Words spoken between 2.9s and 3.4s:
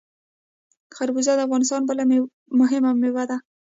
میوه ده.